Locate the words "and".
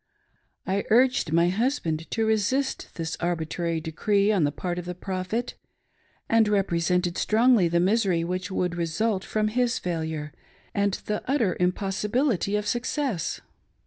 6.27-6.47, 10.73-10.95